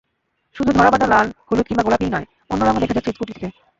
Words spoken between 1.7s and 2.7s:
গোলাপিই নয়, অন্য